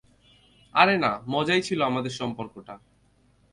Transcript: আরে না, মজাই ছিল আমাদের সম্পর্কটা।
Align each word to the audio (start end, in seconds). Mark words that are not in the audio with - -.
আরে 0.75 0.95
না, 0.97 1.11
মজাই 1.27 1.61
ছিল 1.61 1.79
আমাদের 1.81 2.11
সম্পর্কটা। 2.11 2.75